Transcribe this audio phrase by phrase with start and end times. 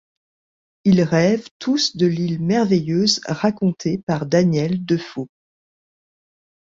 [0.83, 5.27] Ils rêvent tous de l'île merveilleuse racontée par Daniel Defoe.